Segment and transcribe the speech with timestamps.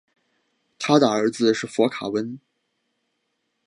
[0.79, 2.39] 他的儿子是佛卡温。